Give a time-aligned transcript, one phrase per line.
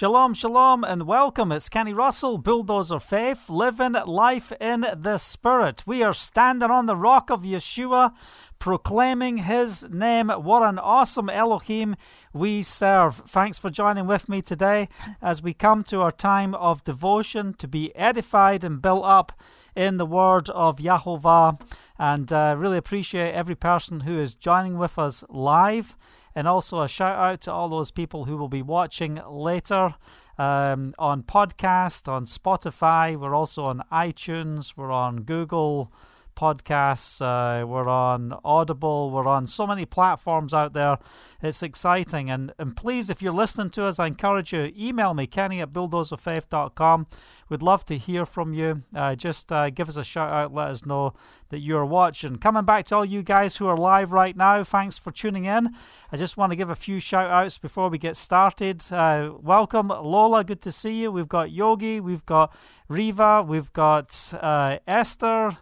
[0.00, 1.52] Shalom, shalom, and welcome.
[1.52, 5.82] It's Kenny Russell, Bulldozer Faith, living life in the Spirit.
[5.86, 8.16] We are standing on the rock of Yeshua,
[8.58, 10.30] proclaiming His name.
[10.30, 11.96] What an awesome Elohim
[12.32, 13.16] we serve.
[13.16, 14.88] Thanks for joining with me today
[15.20, 19.38] as we come to our time of devotion to be edified and built up
[19.76, 21.60] in the word of Yahovah.
[21.98, 25.94] And uh, really appreciate every person who is joining with us live.
[26.40, 29.94] And also a shout out to all those people who will be watching later
[30.38, 33.14] um, on podcast, on Spotify.
[33.14, 34.72] We're also on iTunes.
[34.74, 35.92] We're on Google
[36.40, 37.20] podcasts.
[37.20, 39.10] Uh, we're on Audible.
[39.10, 40.96] We're on so many platforms out there.
[41.42, 42.30] It's exciting.
[42.30, 45.70] And, and please, if you're listening to us, I encourage you, email me, kenny at
[45.70, 47.06] bulldozerfaith.com.
[47.50, 48.82] We'd love to hear from you.
[48.94, 50.54] Uh, just uh, give us a shout out.
[50.54, 51.12] Let us know
[51.50, 52.36] that you're watching.
[52.36, 55.74] Coming back to all you guys who are live right now, thanks for tuning in.
[56.10, 58.82] I just want to give a few shout outs before we get started.
[58.90, 60.42] Uh, welcome, Lola.
[60.42, 61.12] Good to see you.
[61.12, 62.00] We've got Yogi.
[62.00, 62.54] We've got
[62.88, 63.42] Riva.
[63.42, 65.58] We've got uh, Esther.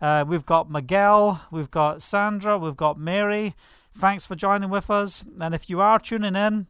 [0.00, 3.54] Uh, we've got Miguel, we've got Sandra, we've got Mary.
[3.92, 5.24] Thanks for joining with us.
[5.40, 6.66] And if you are tuning in,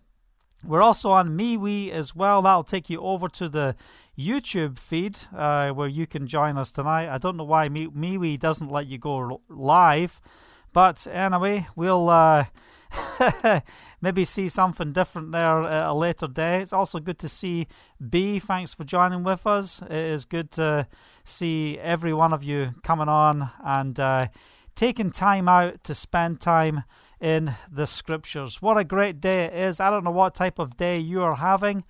[0.65, 2.43] we're also on MeWe as well.
[2.43, 3.77] That'll take you over to the
[4.19, 7.09] YouTube feed uh, where you can join us tonight.
[7.09, 10.21] I don't know why Me- MeWe doesn't let you go live,
[10.73, 12.09] but anyway, we'll.
[12.09, 12.47] Uh,
[14.01, 16.61] maybe see something different there at a later day.
[16.61, 17.67] It's also good to see
[18.09, 18.39] B.
[18.39, 19.83] Thanks for joining with us.
[19.83, 20.87] It is good to
[21.25, 24.29] see every one of you coming on and uh,
[24.75, 26.85] taking time out to spend time
[27.21, 28.63] in the scriptures.
[28.63, 29.81] What a great day it is.
[29.81, 31.85] I don't know what type of day you are having.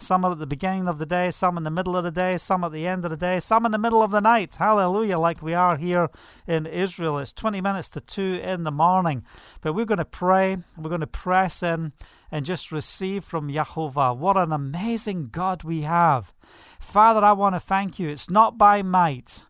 [0.00, 2.38] Some are at the beginning of the day, some in the middle of the day,
[2.38, 4.56] some at the end of the day, some in the middle of the night.
[4.56, 6.08] Hallelujah, like we are here
[6.46, 7.18] in Israel.
[7.18, 9.24] It's 20 minutes to 2 in the morning.
[9.60, 11.92] But we're going to pray, we're going to press in
[12.32, 14.16] and just receive from Yahovah.
[14.16, 16.32] What an amazing God we have.
[16.80, 18.08] Father, I want to thank you.
[18.08, 19.44] It's not by might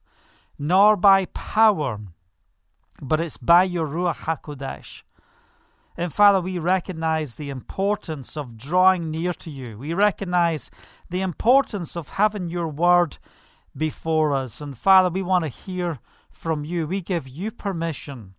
[0.58, 2.00] nor by power,
[3.00, 5.04] but it's by your Ruach HaKodesh.
[5.96, 9.76] And Father, we recognize the importance of drawing near to you.
[9.76, 10.70] We recognize
[11.08, 13.18] the importance of having your word
[13.76, 14.60] before us.
[14.60, 15.98] And Father, we want to hear
[16.30, 16.86] from you.
[16.86, 18.34] We give you permission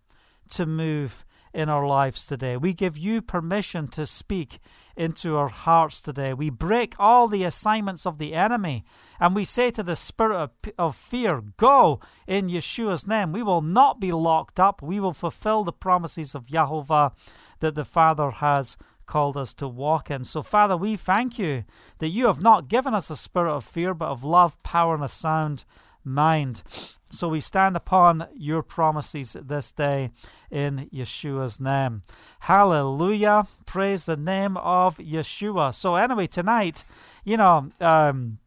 [0.50, 1.24] to move
[1.54, 2.56] in our lives today.
[2.56, 4.58] We give you permission to speak
[4.96, 6.34] into our hearts today.
[6.34, 8.84] We break all the assignments of the enemy
[9.20, 13.32] and we say to the spirit of, of, fear, Go in Yeshua's name.
[13.32, 14.82] We will not be locked up.
[14.82, 17.12] We will fulfill the promises of Yahovah
[17.60, 18.76] that the Father has
[19.06, 20.24] called us to walk in.
[20.24, 21.64] So, Father, we thank you
[21.98, 25.04] that you have not given us a spirit of fear, but of love, power, and
[25.04, 25.64] a sound
[26.04, 26.62] mind.
[27.12, 30.12] So we stand upon your promises this day
[30.50, 32.00] in Yeshua's name.
[32.40, 33.46] Hallelujah.
[33.66, 35.74] Praise the name of Yeshua.
[35.74, 36.86] So, anyway, tonight,
[37.22, 38.38] you know, um,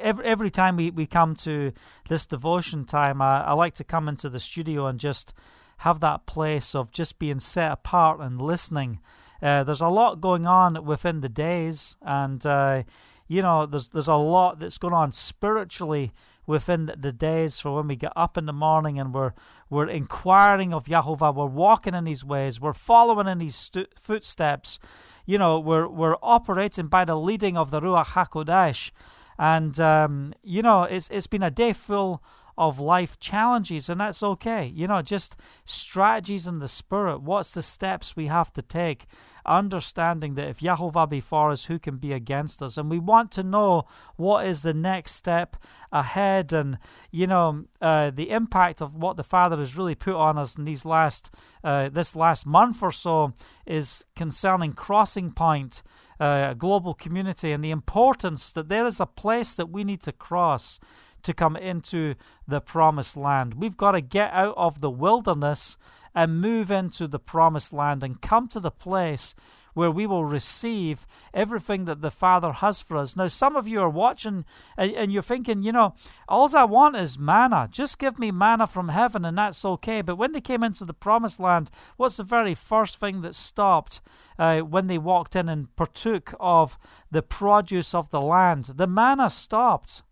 [0.00, 1.72] every, every time we, we come to
[2.08, 5.32] this devotion time, I, I like to come into the studio and just
[5.78, 8.98] have that place of just being set apart and listening.
[9.40, 12.82] Uh, there's a lot going on within the days, and uh,
[13.28, 16.12] you know, there's there's a lot that's going on spiritually
[16.50, 19.32] within the days for when we get up in the morning and we're
[19.70, 24.80] we're inquiring of Yahovah, we're walking in His ways, we're following in His stu- footsteps.
[25.24, 28.90] You know, we're we're operating by the leading of the Ruach Hakodesh,
[29.38, 32.20] and um, you know, it's it's been a day full
[32.58, 34.66] of life challenges, and that's okay.
[34.66, 37.22] You know, just strategies in the spirit.
[37.22, 39.06] What's the steps we have to take?
[39.46, 42.76] Understanding that if Yahovah be for us, who can be against us?
[42.76, 43.86] And we want to know
[44.16, 45.56] what is the next step
[45.92, 46.78] ahead, and
[47.10, 50.64] you know, uh, the impact of what the Father has really put on us in
[50.64, 51.34] these last
[51.64, 53.32] uh, this last month or so
[53.66, 55.82] is concerning crossing point.
[56.18, 60.12] Uh, global community and the importance that there is a place that we need to
[60.12, 60.78] cross
[61.22, 62.14] to come into
[62.46, 63.54] the promised land.
[63.54, 65.76] We've got to get out of the wilderness
[66.14, 69.34] and move into the promised land and come to the place
[69.74, 73.16] where we will receive everything that the Father has for us.
[73.16, 74.44] Now, some of you are watching
[74.76, 75.94] and you're thinking, you know,
[76.28, 77.68] all I want is manna.
[77.70, 80.02] Just give me manna from heaven and that's okay.
[80.02, 84.00] But when they came into the promised land, what's the very first thing that stopped
[84.38, 86.76] uh, when they walked in and partook of
[87.10, 88.64] the produce of the land?
[88.74, 90.02] The manna stopped.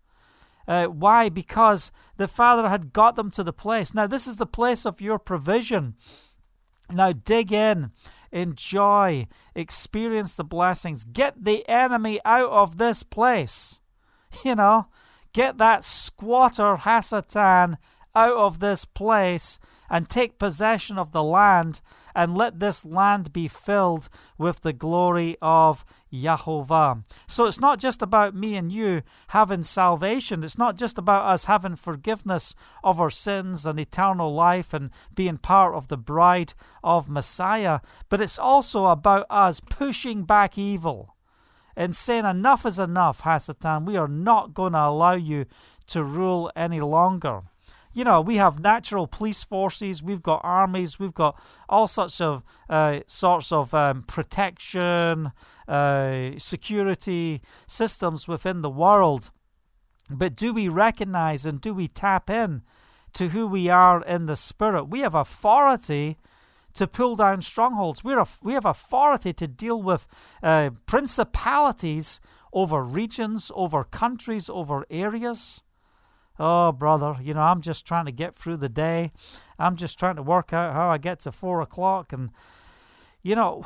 [0.69, 1.29] Uh, why?
[1.29, 3.95] Because the Father had got them to the place.
[3.95, 5.95] Now, this is the place of your provision.
[6.93, 7.91] Now, dig in,
[8.31, 11.03] enjoy, experience the blessings.
[11.03, 13.81] Get the enemy out of this place.
[14.45, 14.85] You know,
[15.33, 17.77] get that squatter Hasatan
[18.13, 19.57] out of this place
[19.89, 21.81] and take possession of the land,
[22.15, 27.05] and let this land be filled with the glory of Yahovah.
[27.27, 30.43] So it's not just about me and you having salvation.
[30.43, 35.37] It's not just about us having forgiveness of our sins and eternal life and being
[35.37, 36.53] part of the bride
[36.83, 41.15] of Messiah, but it's also about us pushing back evil
[41.75, 43.85] and saying, Enough is enough, Hasatan.
[43.85, 45.45] We are not going to allow you
[45.87, 47.43] to rule any longer
[47.99, 51.37] you know, we have natural police forces, we've got armies, we've got
[51.67, 55.33] all sorts of uh, sorts of um, protection,
[55.67, 59.31] uh, security systems within the world.
[60.09, 62.61] But do we recognize and do we tap in
[63.15, 64.85] to who we are in the spirit?
[64.85, 66.17] We have authority
[66.75, 68.01] to pull down strongholds.
[68.01, 70.07] We're a, we have authority to deal with
[70.41, 72.21] uh, principalities
[72.53, 75.63] over regions, over countries, over areas.
[76.39, 79.11] Oh, brother, you know, I'm just trying to get through the day.
[79.59, 82.13] I'm just trying to work out how I get to four o'clock.
[82.13, 82.29] And,
[83.21, 83.65] you know,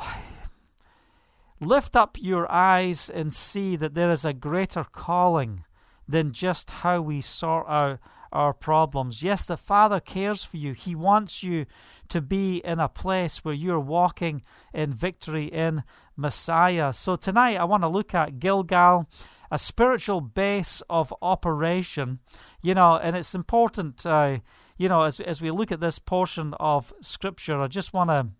[1.60, 5.64] lift up your eyes and see that there is a greater calling
[6.08, 8.00] than just how we sort out
[8.32, 9.22] our problems.
[9.22, 10.72] Yes, the Father cares for you.
[10.72, 11.66] He wants you
[12.08, 14.42] to be in a place where you're walking
[14.74, 15.84] in victory in
[16.16, 16.92] Messiah.
[16.92, 19.08] So tonight I want to look at Gilgal
[19.54, 22.18] a spiritual base of operation,
[22.60, 24.38] you know, and it's important, uh,
[24.76, 28.30] you know, as, as we look at this portion of Scripture, I just want to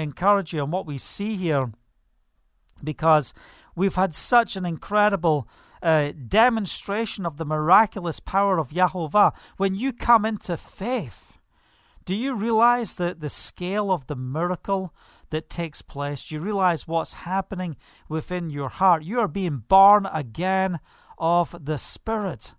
[0.00, 1.72] encourage you on what we see here
[2.84, 3.34] because
[3.74, 5.48] we've had such an incredible
[5.82, 9.34] uh, demonstration of the miraculous power of Yahovah.
[9.56, 11.38] When you come into faith,
[12.04, 14.94] do you realize that the scale of the miracle
[15.30, 16.30] that takes place.
[16.30, 17.76] You realize what's happening
[18.08, 19.02] within your heart.
[19.02, 20.80] You are being born again
[21.18, 22.54] of the Spirit.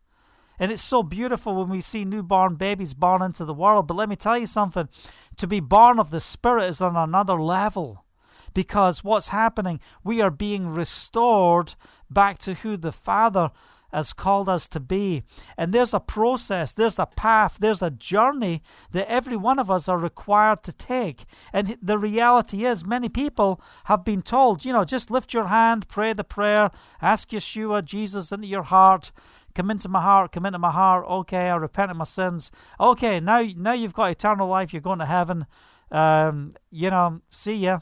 [0.60, 3.88] And it's so beautiful when we see newborn babies born into the world.
[3.88, 4.90] But let me tell you something
[5.38, 8.06] to be born of the Spirit is on another level.
[8.54, 11.76] Because what's happening, we are being restored
[12.10, 13.52] back to who the Father
[13.92, 15.24] has called us to be.
[15.58, 19.88] And there's a process, there's a path, there's a journey that every one of us
[19.88, 21.26] are required to take.
[21.54, 25.88] And the reality is, many people have been told, you know, just lift your hand,
[25.88, 26.70] pray the prayer,
[27.02, 29.12] ask Yeshua, Jesus, into your heart.
[29.56, 31.06] Come into my heart, come into my heart.
[31.08, 32.52] Okay, I repent of my sins.
[32.80, 34.74] Okay, now now you've got eternal life.
[34.74, 35.48] You're going to heaven.
[35.92, 37.80] Um, you know, see ya,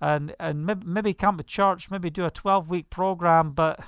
[0.00, 1.90] and and maybe, maybe come to church.
[1.90, 3.80] Maybe do a 12 week program, but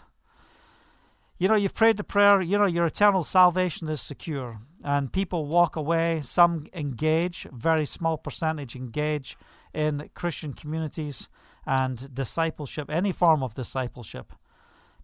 [1.38, 4.60] you know, you've prayed the prayer, you know, your eternal salvation is secure.
[4.84, 9.36] And people walk away, some engage, very small percentage engage
[9.74, 11.28] in Christian communities
[11.66, 14.32] and discipleship, any form of discipleship.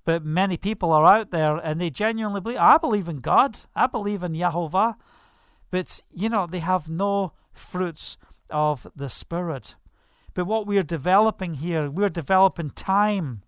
[0.04, 3.86] But many people are out there and they genuinely believe, I believe in God, I
[3.86, 4.96] believe in Yahovah,
[5.70, 8.16] but, you know, they have no fruits
[8.50, 9.74] of the Spirit.
[10.34, 13.42] But what we're developing here, we're developing time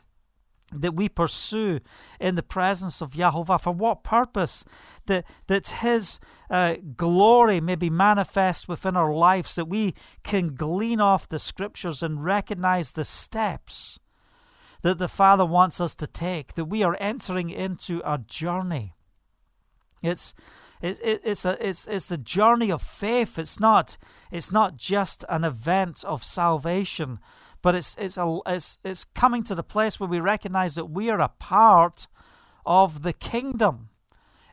[0.83, 1.81] that we pursue
[2.21, 3.61] in the presence of Yahovah.
[3.61, 4.65] For what purpose?
[5.07, 6.19] That, that His
[6.51, 12.03] uh, glory may be manifest within our lives, that we can glean off the scriptures
[12.03, 13.99] and recognize the steps
[14.83, 18.95] that the Father wants us to take, that we are entering into a journey.
[20.03, 20.35] It's
[20.85, 23.39] it's, it's, a, it's, it's the journey of faith.
[23.39, 23.97] It's not,
[24.31, 27.21] it's not just an event of salvation,
[27.65, 31.09] but it's, it's, a, it's, it's coming to the place where we recognize that we
[31.09, 32.07] are a part
[32.67, 33.89] of the kingdom.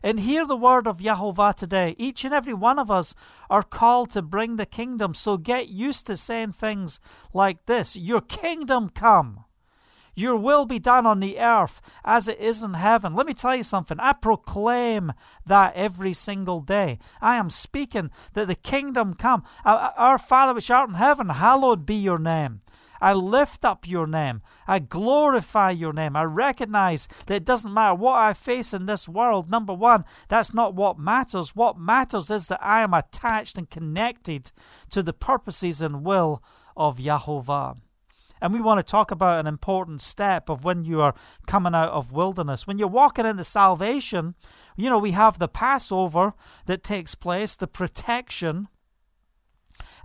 [0.02, 1.94] And hear the word of Yahovah today.
[1.98, 3.14] Each and every one of us
[3.50, 5.12] are called to bring the kingdom.
[5.12, 7.00] So get used to saying things
[7.34, 9.44] like this Your kingdom come.
[10.14, 13.14] Your will be done on the earth as it is in heaven.
[13.14, 14.00] Let me tell you something.
[14.00, 15.12] I proclaim
[15.44, 16.98] that every single day.
[17.20, 19.44] I am speaking that the kingdom come.
[19.66, 22.60] Our Father which art in heaven, hallowed be your name.
[23.02, 24.42] I lift up your name.
[24.68, 26.14] I glorify your name.
[26.14, 29.50] I recognize that it doesn't matter what I face in this world.
[29.50, 31.56] Number one, that's not what matters.
[31.56, 34.52] What matters is that I am attached and connected
[34.90, 36.44] to the purposes and will
[36.76, 37.78] of Yahovah.
[38.40, 41.14] And we want to talk about an important step of when you are
[41.46, 42.68] coming out of wilderness.
[42.68, 44.36] When you're walking into salvation,
[44.76, 46.34] you know, we have the Passover
[46.66, 48.68] that takes place, the protection,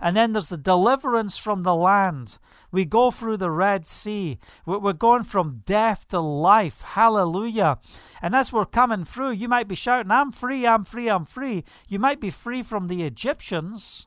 [0.00, 2.38] and then there's the deliverance from the land.
[2.70, 4.38] We go through the Red Sea.
[4.66, 6.82] We're going from death to life.
[6.82, 7.78] Hallelujah.
[8.20, 11.64] And as we're coming through, you might be shouting, I'm free, I'm free, I'm free.
[11.88, 14.06] You might be free from the Egyptians,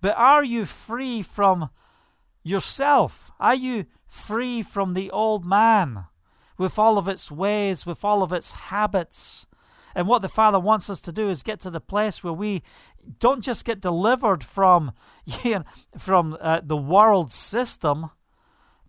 [0.00, 1.70] but are you free from
[2.42, 3.30] yourself?
[3.38, 6.06] Are you free from the old man
[6.58, 9.46] with all of its ways, with all of its habits?
[9.94, 12.62] And what the Father wants us to do is get to the place where we
[13.18, 14.92] don't just get delivered from
[15.44, 15.64] you know,
[15.98, 18.10] from uh, the world system,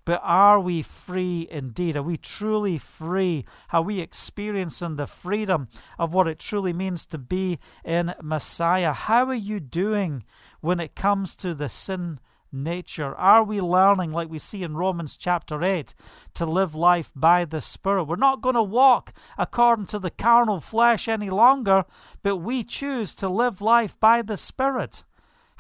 [0.06, 1.96] but are we free indeed?
[1.96, 3.46] Are we truly free?
[3.72, 5.68] Are we experiencing the freedom
[5.98, 8.92] of what it truly means to be in Messiah?
[8.92, 10.24] How are you doing
[10.60, 12.20] when it comes to the sin
[12.54, 13.16] nature?
[13.16, 15.94] Are we learning, like we see in Romans chapter 8,
[16.36, 18.06] to live life by the Spirit?
[18.06, 21.86] We're not going to walk according to the carnal flesh any longer,
[22.22, 25.04] but we choose to live life by the Spirit.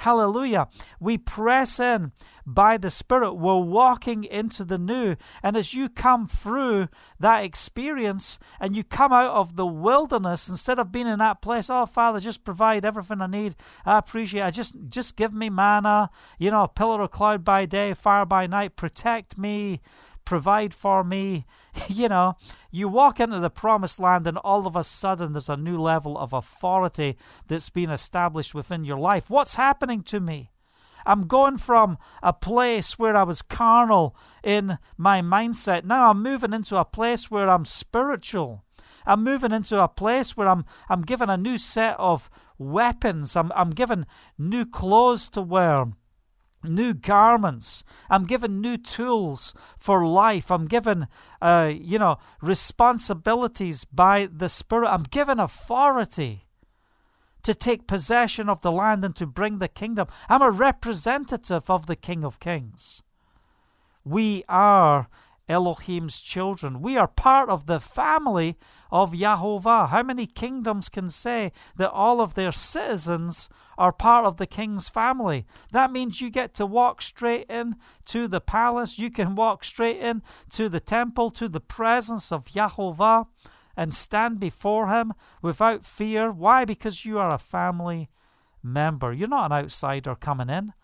[0.03, 0.67] Hallelujah.
[0.99, 2.11] We press in
[2.45, 3.35] by the Spirit.
[3.35, 5.15] We're walking into the new.
[5.41, 6.89] And as you come through
[7.21, 11.69] that experience and you come out of the wilderness, instead of being in that place,
[11.69, 13.55] oh, Father, just provide everything I need.
[13.85, 14.51] I appreciate it.
[14.51, 18.45] Just, just give me manna, you know, a pillar of cloud by day, fire by
[18.45, 18.75] night.
[18.75, 19.79] Protect me
[20.25, 21.45] provide for me.
[21.87, 22.35] you know,
[22.71, 26.17] you walk into the promised land, and all of a sudden there's a new level
[26.17, 29.29] of authority that's been established within your life.
[29.29, 30.51] What's happening to me?
[31.05, 35.83] I'm going from a place where I was carnal in my mindset.
[35.83, 38.63] Now I'm moving into a place where I'm spiritual.
[39.05, 43.35] I'm moving into a place where I'm I'm given a new set of weapons.
[43.35, 44.05] I'm I'm given
[44.37, 45.87] new clothes to wear
[46.63, 47.83] new garments.
[48.09, 50.51] I'm given new tools for life.
[50.51, 51.07] I'm given,
[51.41, 54.89] uh, you know, responsibilities by the Spirit.
[54.89, 56.45] I'm given authority
[57.43, 60.07] to take possession of the land and to bring the kingdom.
[60.29, 63.03] I'm a representative of the King of Kings.
[64.05, 65.07] We are
[65.53, 66.81] Elohim's children.
[66.81, 68.57] We are part of the family
[68.91, 69.89] of Yahovah.
[69.89, 74.89] How many kingdoms can say that all of their citizens are part of the king's
[74.89, 75.45] family?
[75.71, 78.97] That means you get to walk straight in to the palace.
[78.97, 83.27] You can walk straight in to the temple, to the presence of Yahovah,
[83.77, 86.31] and stand before him without fear.
[86.31, 86.65] Why?
[86.65, 88.09] Because you are a family
[88.63, 89.13] member.
[89.13, 90.73] You're not an outsider coming in.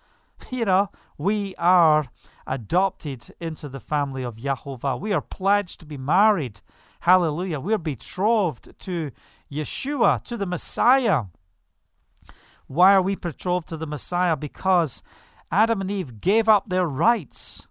[0.51, 2.05] You know, we are
[2.49, 4.99] adopted into the family of Yahovah.
[4.99, 6.61] We are pledged to be married.
[7.01, 7.59] Hallelujah.
[7.59, 9.11] We're betrothed to
[9.49, 11.25] Yeshua, to the Messiah.
[12.67, 14.35] Why are we betrothed to the Messiah?
[14.35, 15.01] Because
[15.51, 17.67] Adam and Eve gave up their rights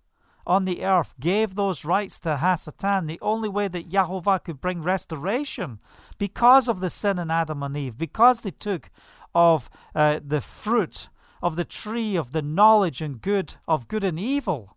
[0.46, 4.80] on the earth, gave those rights to Hasatan, the only way that Yahovah could bring
[4.80, 5.78] restoration
[6.16, 8.90] because of the sin in Adam and Eve, because they took
[9.34, 11.10] of uh, the fruit
[11.42, 14.76] of the tree of the knowledge and good of good and evil.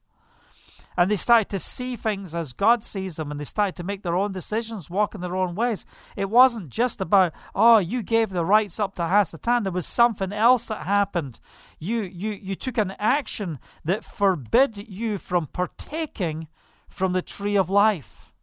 [0.97, 4.03] And they started to see things as God sees them, and they started to make
[4.03, 5.85] their own decisions, walk in their own ways.
[6.17, 9.63] It wasn't just about, oh, you gave the rights up to Hasatan.
[9.63, 11.39] There was something else that happened.
[11.79, 16.49] You, you, you took an action that forbid you from partaking
[16.89, 18.33] from the tree of life.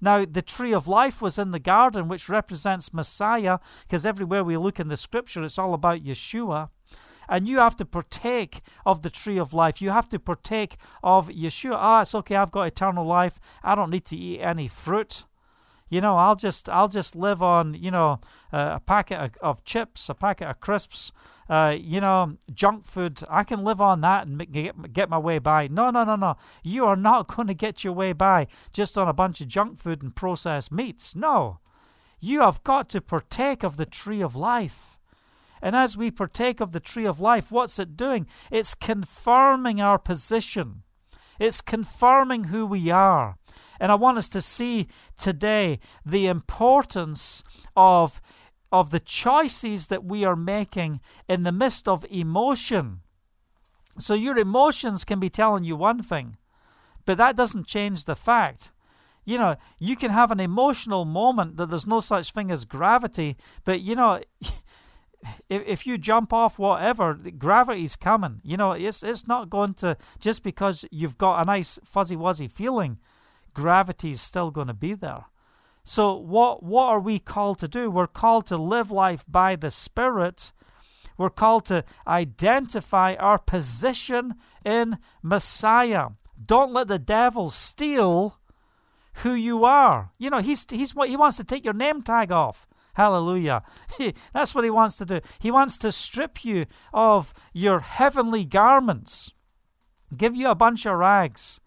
[0.00, 4.56] Now, the tree of life was in the garden, which represents Messiah, because everywhere we
[4.56, 6.70] look in the scripture, it's all about Yeshua
[7.28, 9.82] and you have to partake of the tree of life.
[9.82, 11.76] You have to partake of Yeshua.
[11.76, 12.36] Ah, it's okay.
[12.36, 13.40] I've got eternal life.
[13.62, 15.24] I don't need to eat any fruit.
[15.88, 18.20] You know, I'll just I'll just live on you know
[18.52, 21.12] uh, a packet of, of, chips, a packet of crisps.
[21.48, 23.20] Uh, you know, junk food.
[23.30, 25.68] I can live on that and get, get my way by.
[25.68, 26.36] No, no, no, no.
[26.64, 29.78] You are not going to get your way by just on a bunch of junk
[29.78, 31.14] food and processed meats.
[31.14, 31.60] No.
[32.18, 34.98] You have got to partake of the tree of life.
[35.62, 38.26] And as we partake of the tree of life, what's it doing?
[38.50, 40.82] It's confirming our position,
[41.38, 43.36] it's confirming who we are.
[43.78, 47.42] And I want us to see today the importance
[47.76, 48.20] of,
[48.72, 53.00] of the choices that we are making in the midst of emotion.
[53.98, 56.36] So, your emotions can be telling you one thing,
[57.06, 58.72] but that doesn't change the fact
[59.26, 63.36] you know, you can have an emotional moment that there's no such thing as gravity,
[63.64, 64.20] but you know,
[65.48, 68.40] if, if you jump off whatever, gravity's coming.
[68.44, 72.50] You know, it's it's not going to just because you've got a nice fuzzy wuzzy
[72.50, 72.98] feeling,
[73.54, 75.26] gravity's still going to be there.
[75.84, 77.90] So what what are we called to do?
[77.90, 80.52] We're called to live life by the Spirit.
[81.16, 86.08] We're called to identify our position in Messiah.
[86.44, 88.38] Don't let the devil steal
[89.22, 90.10] who you are.
[90.18, 92.66] You know, he's he's he wants to take your name tag off.
[92.96, 93.62] Hallelujah.
[94.32, 95.20] That's what he wants to do.
[95.38, 99.34] He wants to strip you of your heavenly garments,
[100.16, 101.60] give you a bunch of rags,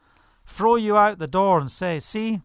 [0.43, 2.39] throw you out the door, and say, See,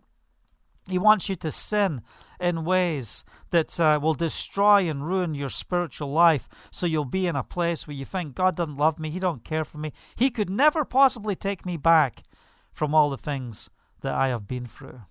[0.87, 2.03] he wants you to sin
[2.39, 7.37] in ways that uh, will destroy and ruin your spiritual life so you'll be in
[7.37, 10.31] a place where you think god doesn't love me he don't care for me he
[10.31, 12.25] could never possibly take me back
[12.73, 15.03] from all the things that i have been through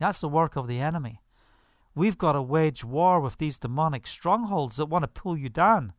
[0.00, 1.20] that's the work of the enemy
[1.98, 5.94] We've got to wage war with these demonic strongholds that want to pull you down.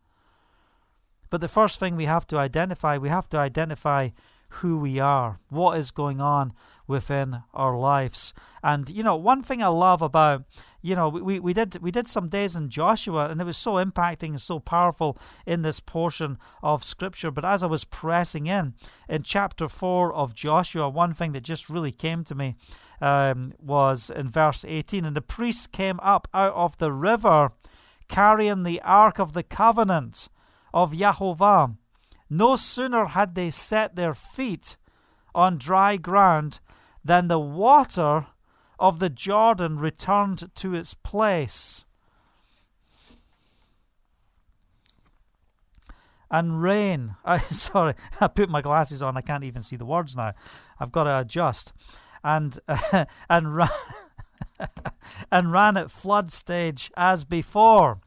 [1.29, 4.11] But the first thing we have to identify, we have to identify
[4.61, 6.53] who we are, what is going on
[6.89, 8.33] within our lives.
[8.61, 10.43] And you know, one thing I love about
[10.81, 13.73] you know, we, we did we did some days in Joshua, and it was so
[13.73, 17.31] impacting and so powerful in this portion of Scripture.
[17.31, 18.73] But as I was pressing in
[19.09, 22.55] in chapter four of Joshua, one thing that just really came to me
[23.01, 27.51] um, was in verse 18, and the priests came up out of the river,
[28.07, 30.29] carrying the ark of the covenant
[30.73, 31.75] of Yahovah.
[32.29, 34.77] No sooner had they set their feet
[35.35, 36.59] on dry ground
[37.03, 38.27] than the water
[38.79, 41.85] of the Jordan returned to its place.
[46.31, 49.17] And rain, I sorry, I put my glasses on.
[49.17, 50.33] I can't even see the words now.
[50.79, 51.73] I've got to adjust.
[52.23, 53.69] And uh, and ran
[55.31, 57.99] and ran at flood stage as before.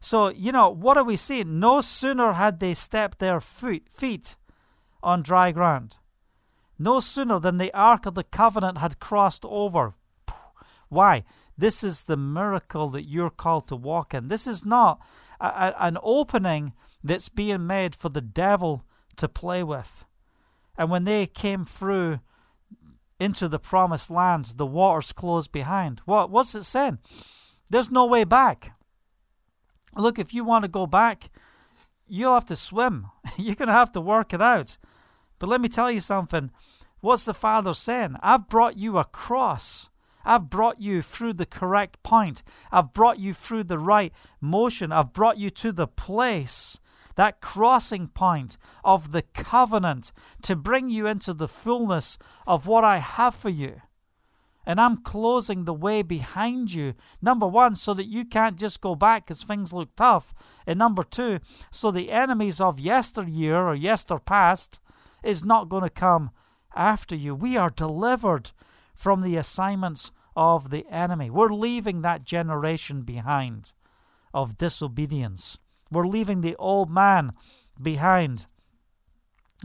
[0.00, 1.58] So you know what are we seeing?
[1.60, 4.36] No sooner had they stepped their foot, feet
[5.02, 5.96] on dry ground,
[6.78, 9.94] no sooner than the ark of the covenant had crossed over.
[10.88, 11.24] Why?
[11.56, 14.28] This is the miracle that you're called to walk in.
[14.28, 15.00] This is not
[15.40, 18.84] a, a, an opening that's being made for the devil
[19.16, 20.04] to play with.
[20.76, 22.20] And when they came through
[23.20, 26.00] into the promised land, the waters closed behind.
[26.04, 26.98] What what's it saying?
[27.70, 28.72] There's no way back.
[29.96, 31.30] Look, if you want to go back,
[32.08, 33.06] you'll have to swim.
[33.36, 34.76] You're going to have to work it out.
[35.44, 36.50] But let me tell you something.
[37.00, 38.16] What's the Father saying?
[38.22, 39.90] I've brought you across.
[40.24, 42.42] I've brought you through the correct point.
[42.72, 44.10] I've brought you through the right
[44.40, 44.90] motion.
[44.90, 46.80] I've brought you to the place,
[47.16, 50.12] that crossing point of the covenant
[50.44, 53.82] to bring you into the fullness of what I have for you.
[54.64, 56.94] And I'm closing the way behind you.
[57.20, 60.32] Number one, so that you can't just go back because things look tough.
[60.66, 64.80] And number two, so the enemies of yesteryear or yester past
[65.24, 66.30] is not going to come
[66.74, 67.34] after you.
[67.34, 68.52] We are delivered
[68.94, 71.30] from the assignments of the enemy.
[71.30, 73.72] We're leaving that generation behind
[74.32, 75.58] of disobedience.
[75.90, 77.32] We're leaving the old man
[77.80, 78.46] behind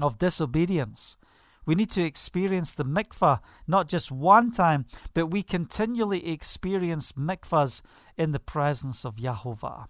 [0.01, 1.17] of disobedience.
[1.65, 7.81] We need to experience the mikvah not just one time, but we continually experience mikvahs
[8.17, 9.87] in the presence of Yahovah.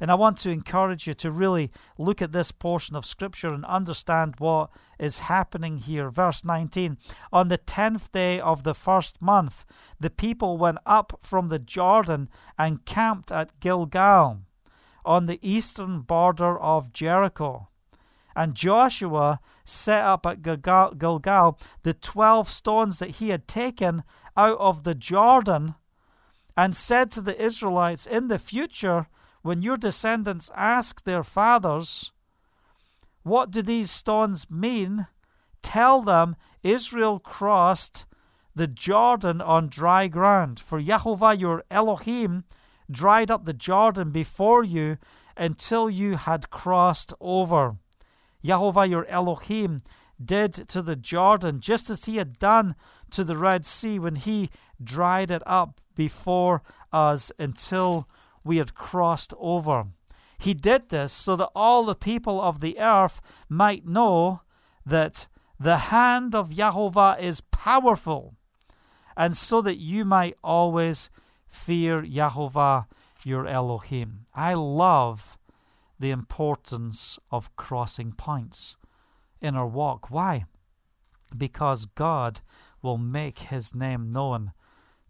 [0.00, 3.64] And I want to encourage you to really look at this portion of Scripture and
[3.64, 6.10] understand what is happening here.
[6.10, 6.98] Verse 19
[7.32, 9.64] On the tenth day of the first month,
[9.98, 14.40] the people went up from the Jordan and camped at Gilgal
[15.04, 17.68] on the eastern border of Jericho.
[18.36, 24.04] And Joshua set up at Gilgal the twelve stones that he had taken
[24.36, 25.74] out of the Jordan
[26.56, 29.08] and said to the Israelites, In the future,
[29.42, 32.12] when your descendants ask their fathers,
[33.22, 35.06] What do these stones mean?
[35.62, 38.06] Tell them Israel crossed
[38.54, 40.58] the Jordan on dry ground.
[40.58, 42.44] For Jehovah your Elohim
[42.90, 44.98] dried up the Jordan before you
[45.36, 47.76] until you had crossed over.
[48.44, 49.80] Jehovah your Elohim
[50.22, 52.74] did to the Jordan just as he had done
[53.10, 54.50] to the Red Sea when he
[54.82, 58.08] dried it up before us until
[58.48, 59.88] we had crossed over.
[60.38, 64.40] He did this so that all the people of the earth might know
[64.86, 65.28] that
[65.60, 68.34] the hand of Jehovah is powerful,
[69.16, 71.10] and so that you might always
[71.46, 72.86] fear Jehovah
[73.22, 74.24] your Elohim.
[74.34, 75.36] I love
[75.98, 78.78] the importance of crossing points
[79.42, 80.10] in our walk.
[80.10, 80.46] Why?
[81.36, 82.40] Because God
[82.80, 84.52] will make his name known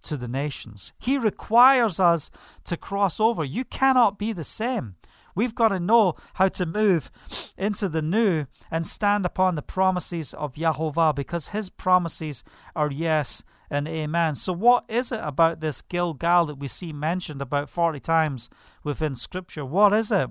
[0.09, 0.93] to the nations.
[0.99, 2.31] He requires us
[2.65, 3.45] to cross over.
[3.45, 4.97] You cannot be the same.
[5.35, 7.11] We've got to know how to move
[7.57, 12.43] into the new and stand upon the promises of Yahovah because his promises
[12.75, 14.35] are yes and amen.
[14.35, 18.51] So, what is it about this Gilgal that we see mentioned about 40 times
[18.83, 19.65] within Scripture?
[19.65, 20.31] What is it?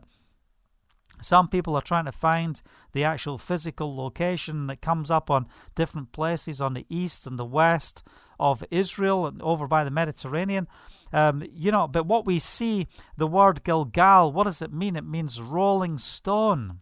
[1.22, 6.12] Some people are trying to find the actual physical location that comes up on different
[6.12, 8.04] places on the east and the west
[8.40, 10.68] of Israel and over by the Mediterranean.
[11.12, 14.96] Um, you know, but what we see, the word Gilgal, what does it mean?
[14.96, 16.82] It means rolling stone.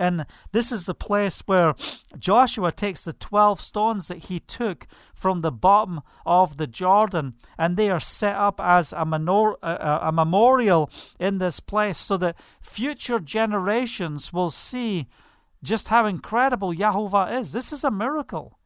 [0.00, 1.74] And this is the place where
[2.18, 7.76] Joshua takes the 12 stones that he took from the bottom of the Jordan, and
[7.76, 12.16] they are set up as a, menor- a, uh, a memorial in this place so
[12.16, 15.06] that future generations will see
[15.62, 17.52] just how incredible Yahovah is.
[17.52, 18.58] This is a miracle.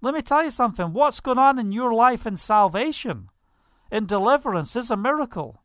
[0.00, 0.94] Let me tell you something.
[0.94, 3.28] What's going on in your life in salvation
[3.92, 5.62] in deliverance is a miracle.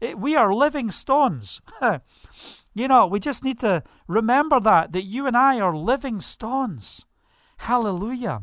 [0.00, 1.60] It, we are living stones.
[2.74, 7.04] you know, we just need to remember that, that you and I are living stones.
[7.58, 8.42] Hallelujah.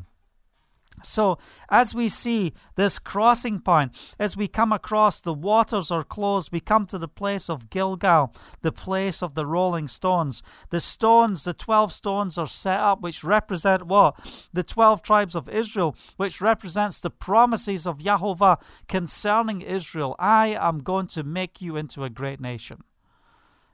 [1.04, 1.38] So,
[1.70, 6.60] as we see this crossing point, as we come across the waters are closed, we
[6.60, 10.44] come to the place of Gilgal, the place of the rolling stones.
[10.72, 14.50] The stones, the 12 stones, are set up, which represent what?
[14.52, 20.15] The 12 tribes of Israel, which represents the promises of Yahovah concerning Israel.
[20.20, 22.84] I am going to make you into a great nation.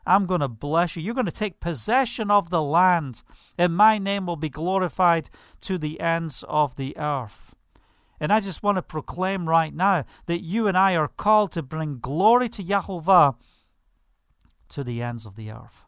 [0.05, 1.03] I'm going to bless you.
[1.03, 3.23] You're going to take possession of the land,
[3.57, 5.29] and my name will be glorified
[5.61, 7.55] to the ends of the earth.
[8.19, 11.63] And I just want to proclaim right now that you and I are called to
[11.63, 13.35] bring glory to Yahovah
[14.69, 15.83] to the ends of the earth.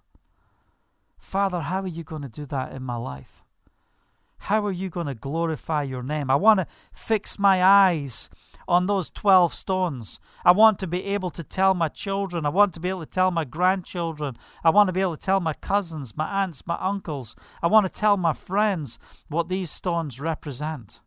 [1.17, 3.43] Father, how are you going to do that in my life?
[4.39, 6.29] How are you going to glorify your name?
[6.29, 8.29] I want to fix my eyes
[8.67, 10.19] on those 12 stones.
[10.43, 12.45] I want to be able to tell my children.
[12.45, 14.35] I want to be able to tell my grandchildren.
[14.63, 17.35] I want to be able to tell my cousins, my aunts, my uncles.
[17.61, 21.01] I want to tell my friends what these stones represent.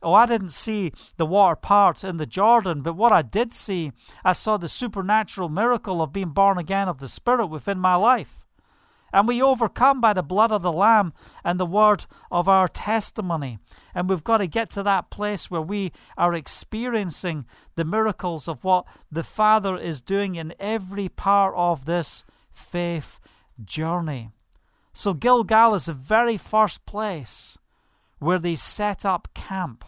[0.00, 3.90] Oh, I didn't see the water part in the Jordan, but what I did see,
[4.24, 8.46] I saw the supernatural miracle of being born again of the Spirit within my life.
[9.12, 11.12] And we overcome by the blood of the Lamb
[11.44, 13.58] and the word of our testimony.
[13.94, 18.64] And we've got to get to that place where we are experiencing the miracles of
[18.64, 23.18] what the Father is doing in every part of this faith
[23.64, 24.30] journey.
[24.92, 27.56] So, Gilgal is the very first place
[28.18, 29.84] where they set up camp.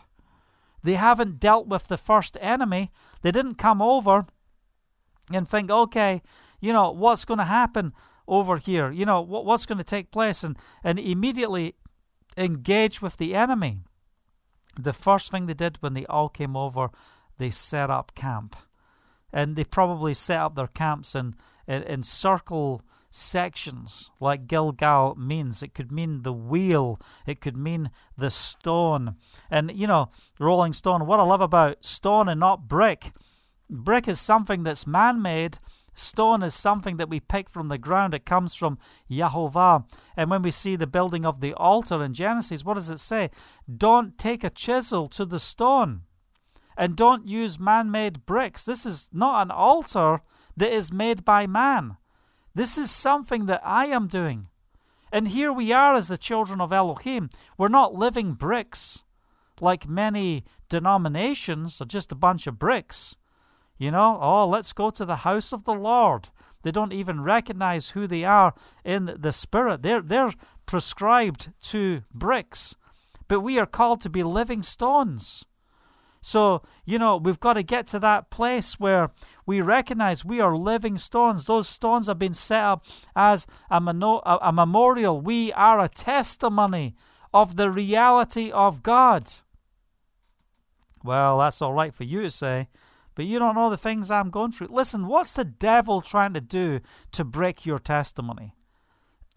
[0.83, 2.91] They haven't dealt with the first enemy.
[3.23, 4.27] They didn't come over
[5.33, 6.23] and think, okay,
[6.61, 7.93] you know, what's going to happen?
[8.31, 8.91] Over here?
[8.91, 10.43] You know, what, what's going to take place?
[10.43, 11.75] And, and immediately
[12.37, 13.81] engage with the enemy.
[14.79, 16.89] The first thing they did when they all came over,
[17.37, 18.57] they set up camp.
[19.33, 21.35] And they probably set up their camps in,
[21.67, 25.63] in, in circle sections, like Gilgal means.
[25.63, 29.17] It could mean the wheel, it could mean the stone.
[29.51, 33.13] And, you know, rolling stone, what I love about stone and not brick,
[33.69, 35.59] brick is something that's man made
[36.01, 38.15] Stone is something that we pick from the ground.
[38.15, 38.79] It comes from
[39.11, 39.85] Yahovah.
[40.17, 43.31] And when we see the building of the altar in Genesis, what does it say?
[43.75, 46.03] Don't take a chisel to the stone.
[46.77, 48.65] And don't use man made bricks.
[48.65, 50.23] This is not an altar
[50.57, 51.97] that is made by man.
[52.55, 54.49] This is something that I am doing.
[55.13, 57.29] And here we are as the children of Elohim.
[57.59, 59.05] We're not living bricks
[59.61, 63.17] like many denominations are just a bunch of bricks.
[63.81, 66.29] You know, oh, let's go to the house of the Lord.
[66.63, 68.53] They don't even recognize who they are
[68.85, 69.81] in the Spirit.
[69.81, 70.35] They're, they're
[70.67, 72.77] prescribed to bricks.
[73.27, 75.47] But we are called to be living stones.
[76.21, 79.13] So, you know, we've got to get to that place where
[79.47, 81.47] we recognize we are living stones.
[81.47, 82.85] Those stones have been set up
[83.17, 85.23] as a, mano- a memorial.
[85.23, 86.97] We are a testimony
[87.33, 89.25] of the reality of God.
[91.03, 92.69] Well, that's all right for you to say
[93.15, 94.69] but you don't know the things I'm going through.
[94.71, 96.81] Listen, what's the devil trying to do
[97.13, 98.55] to break your testimony?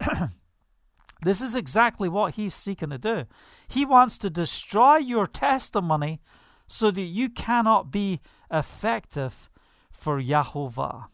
[1.22, 3.24] this is exactly what he's seeking to do.
[3.68, 6.20] He wants to destroy your testimony
[6.66, 9.50] so that you cannot be effective
[9.90, 11.06] for Yahovah.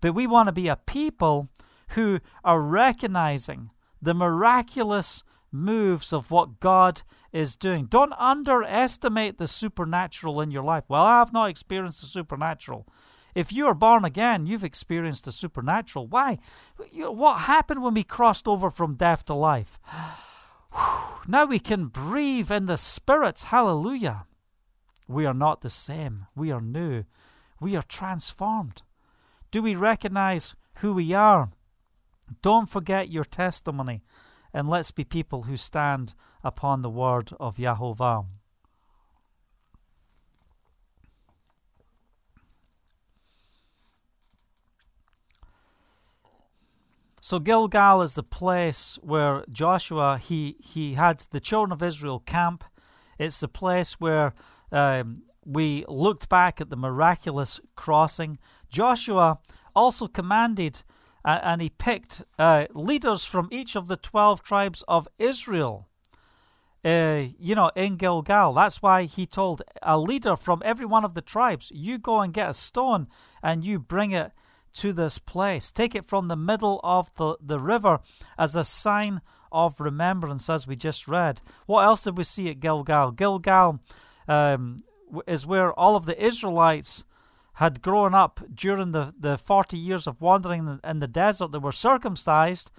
[0.00, 1.48] But we want to be a people
[1.90, 7.02] who are recognizing the miraculous moves of what God
[7.36, 7.84] is doing.
[7.84, 10.84] Don't underestimate the supernatural in your life.
[10.88, 12.86] Well, I have not experienced the supernatural.
[13.34, 16.06] If you are born again, you've experienced the supernatural.
[16.06, 16.38] Why?
[16.94, 19.78] What happened when we crossed over from death to life?
[21.28, 23.44] now we can breathe in the Spirit.
[23.48, 24.24] Hallelujah.
[25.06, 26.26] We are not the same.
[26.34, 27.04] We are new.
[27.60, 28.80] We are transformed.
[29.50, 31.50] Do we recognize who we are?
[32.40, 34.02] Don't forget your testimony
[34.56, 36.14] and let's be people who stand
[36.46, 38.26] upon the word of Yahovah.
[47.20, 52.62] So Gilgal is the place where Joshua he he had the children of Israel camp.
[53.18, 54.32] It's the place where
[54.70, 58.38] um, we looked back at the miraculous crossing.
[58.70, 59.40] Joshua
[59.74, 60.84] also commanded
[61.24, 65.85] and he picked uh, leaders from each of the 12 tribes of Israel.
[66.86, 68.52] Uh, you know, in Gilgal.
[68.52, 72.32] That's why he told a leader from every one of the tribes, You go and
[72.32, 73.08] get a stone
[73.42, 74.30] and you bring it
[74.74, 75.72] to this place.
[75.72, 77.98] Take it from the middle of the, the river
[78.38, 79.20] as a sign
[79.50, 81.40] of remembrance, as we just read.
[81.66, 83.10] What else did we see at Gilgal?
[83.10, 83.80] Gilgal
[84.28, 84.76] um,
[85.26, 87.04] is where all of the Israelites
[87.54, 91.50] had grown up during the, the 40 years of wandering in the desert.
[91.50, 92.70] They were circumcised,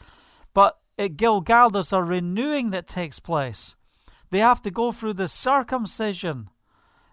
[0.54, 3.76] but at Gilgal, there's a renewing that takes place.
[4.30, 6.50] They have to go through the circumcision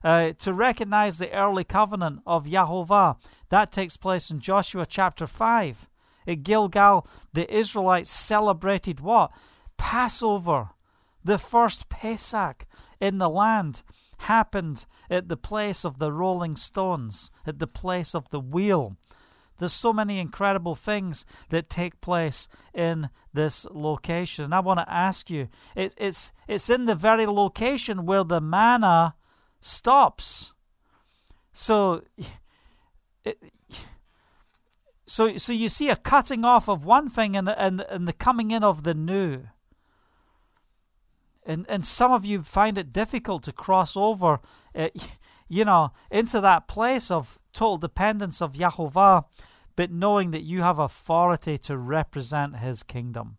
[0.03, 3.17] uh, to recognize the early covenant of Yahovah.
[3.49, 5.89] That takes place in Joshua chapter 5.
[6.27, 9.33] At Gilgal, the Israelites celebrated what?
[9.77, 10.71] Passover,
[11.23, 12.67] the first Pesach
[13.01, 13.83] in the land
[14.19, 18.97] happened at the place of the rolling stones, at the place of the wheel.
[19.59, 24.47] There's so many incredible things that take place in this location.
[24.47, 28.41] And I want to ask you, it's, it's, it's in the very location where the
[28.41, 29.15] manna
[29.61, 30.53] stops.
[31.53, 32.03] So,
[33.25, 33.39] it,
[35.07, 38.51] so, so you see a cutting off of one thing and, and, and the coming
[38.51, 39.45] in of the new.
[41.47, 44.41] And, and some of you find it difficult to cross over,
[44.75, 44.89] uh,
[45.49, 49.25] you know, into that place of total dependence of Yahovah,
[49.77, 53.37] but knowing that you have authority to represent His kingdom.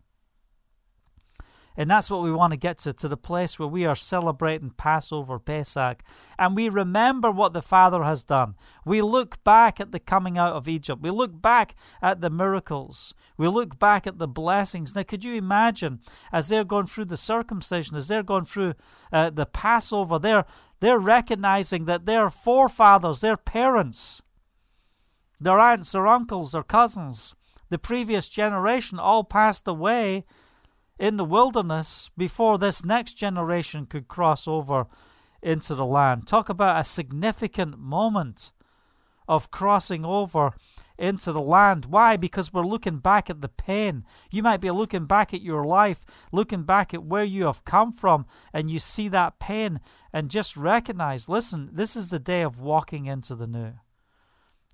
[1.76, 4.70] And that's what we want to get to, to the place where we are celebrating
[4.70, 6.02] Passover, Pesach,
[6.38, 8.54] and we remember what the Father has done.
[8.84, 11.02] We look back at the coming out of Egypt.
[11.02, 13.14] We look back at the miracles.
[13.36, 14.94] We look back at the blessings.
[14.94, 16.00] Now, could you imagine
[16.32, 18.74] as they're going through the circumcision, as they're going through
[19.12, 20.46] uh, the Passover, they're,
[20.80, 24.22] they're recognizing that their forefathers, their parents,
[25.40, 27.34] their aunts or uncles or cousins,
[27.68, 30.24] the previous generation all passed away
[30.98, 34.86] in the wilderness before this next generation could cross over
[35.42, 36.26] into the land.
[36.26, 38.52] Talk about a significant moment
[39.28, 40.52] of crossing over
[40.98, 41.86] into the land.
[41.86, 42.16] Why?
[42.16, 44.04] Because we're looking back at the pain.
[44.30, 47.92] You might be looking back at your life, looking back at where you have come
[47.92, 49.80] from, and you see that pain
[50.12, 53.72] and just recognize listen, this is the day of walking into the new.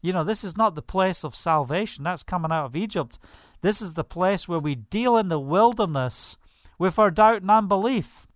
[0.02, 2.04] You know, this is not the place of salvation.
[2.04, 3.18] That's coming out of Egypt.
[3.60, 6.36] This is the place where we deal in the wilderness
[6.78, 8.26] with our doubt and unbelief.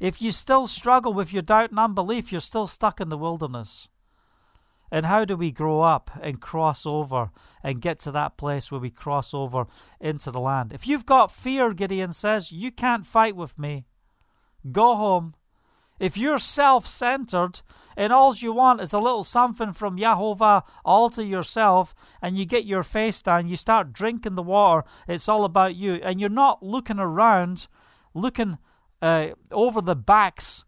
[0.00, 3.88] If you still struggle with your doubt and unbelief, you're still stuck in the wilderness.
[4.90, 7.30] And how do we grow up and cross over
[7.62, 9.66] and get to that place where we cross over
[10.00, 10.72] into the land?
[10.72, 13.86] If you've got fear, Gideon says, you can't fight with me.
[14.70, 15.34] Go home.
[16.00, 17.62] If you're self centered
[17.96, 22.44] and all you want is a little something from Yahovah all to yourself, and you
[22.44, 26.28] get your face down, you start drinking the water, it's all about you, and you're
[26.28, 27.68] not looking around,
[28.12, 28.58] looking
[29.00, 30.64] uh, over the backs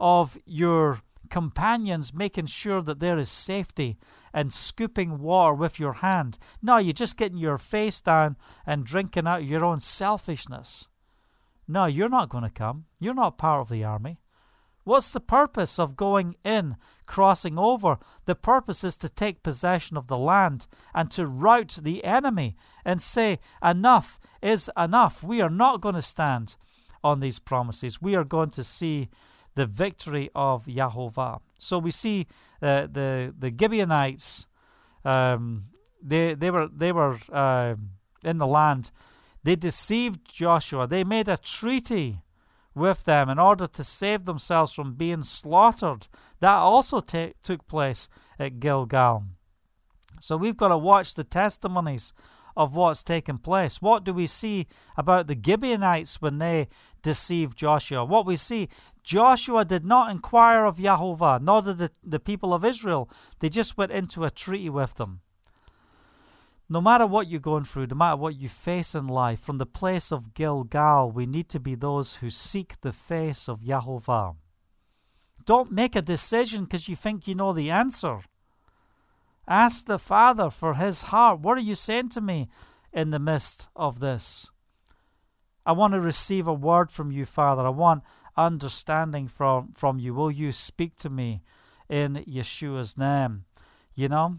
[0.00, 1.00] of your
[1.34, 3.98] companions, making sure that there is safety
[4.32, 6.38] and scooping water with your hand.
[6.62, 10.86] No, you're just getting your face down and drinking out your own selfishness.
[11.66, 12.84] No, you're not going to come.
[13.00, 14.20] You're not part of the army.
[14.84, 17.98] What's the purpose of going in, crossing over?
[18.26, 23.02] The purpose is to take possession of the land and to rout the enemy and
[23.02, 25.24] say, Enough is enough.
[25.24, 26.54] We are not going to stand
[27.02, 28.00] on these promises.
[28.00, 29.08] We are going to see
[29.54, 31.40] the victory of Yahovah.
[31.58, 32.26] So we see
[32.62, 34.46] uh, the the Gibeonites.
[35.04, 35.66] Um,
[36.02, 37.74] they they were they were uh,
[38.24, 38.90] in the land.
[39.42, 40.86] They deceived Joshua.
[40.86, 42.22] They made a treaty
[42.74, 46.08] with them in order to save themselves from being slaughtered.
[46.40, 49.24] That also t- took place at Gilgal.
[50.20, 52.12] So we've got to watch the testimonies
[52.56, 53.82] of what's taken place.
[53.82, 56.68] What do we see about the Gibeonites when they
[57.02, 58.04] deceived Joshua?
[58.04, 58.68] What we see,
[59.02, 63.10] Joshua did not inquire of Yahovah, nor did the, the people of Israel.
[63.40, 65.20] They just went into a treaty with them.
[66.68, 69.66] No matter what you're going through, no matter what you face in life, from the
[69.66, 74.36] place of Gilgal, we need to be those who seek the face of Yahovah.
[75.44, 78.22] Don't make a decision because you think you know the answer.
[79.46, 81.40] Ask the Father for His heart.
[81.40, 82.48] What are you saying to me
[82.92, 84.50] in the midst of this?
[85.66, 87.62] I want to receive a word from you, Father.
[87.66, 88.02] I want
[88.36, 90.14] understanding from, from you.
[90.14, 91.42] Will you speak to me
[91.88, 93.44] in Yeshua's name?
[93.94, 94.38] You know?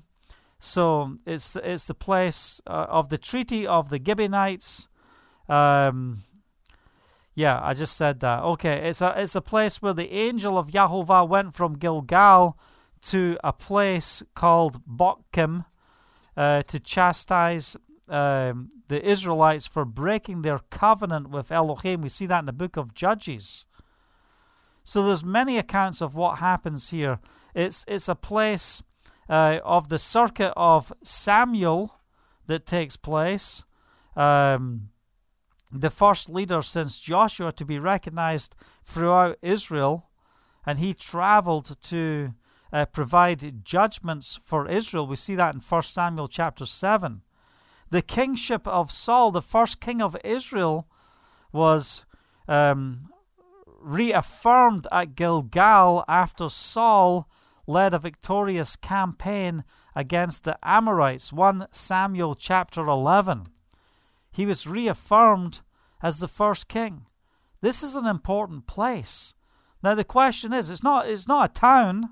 [0.59, 4.87] So it's it's the place uh, of the treaty of the Gibeonites.
[5.47, 6.23] Um,
[7.35, 8.41] yeah, I just said that.
[8.41, 12.57] Okay, it's a it's a place where the angel of Yahovah went from Gilgal
[13.05, 15.65] to a place called Bochim
[16.35, 17.77] uh, to chastise
[18.09, 22.01] um, the Israelites for breaking their covenant with Elohim.
[22.01, 23.65] We see that in the book of Judges.
[24.83, 27.19] So there's many accounts of what happens here.
[27.55, 28.83] It's it's a place
[29.29, 31.99] uh, of the circuit of Samuel
[32.47, 33.65] that takes place.
[34.15, 34.89] Um,
[35.71, 40.09] the first leader since Joshua to be recognized throughout Israel.
[40.67, 42.33] and he traveled to
[42.71, 45.07] uh, provide judgments for Israel.
[45.07, 47.21] We see that in 1 Samuel chapter 7.
[47.89, 50.87] The kingship of Saul, the first king of Israel,
[51.51, 52.05] was
[52.47, 53.03] um,
[53.79, 57.29] reaffirmed at Gilgal after Saul
[57.67, 59.63] led a victorious campaign
[59.95, 61.31] against the Amorites.
[61.31, 63.47] 1 Samuel chapter 11.
[64.31, 65.61] He was reaffirmed
[66.01, 67.05] as the first king.
[67.61, 69.33] This is an important place.
[69.81, 72.09] Now the question is, it's not it's not a town.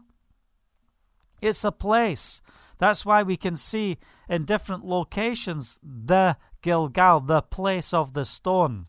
[1.44, 2.42] It's a place.
[2.78, 3.98] That's why we can see
[4.30, 8.88] in different locations the Gilgal, the place of the stone,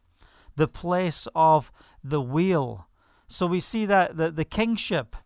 [0.54, 2.86] the place of the wheel.
[3.26, 5.16] So we see that the, the kingship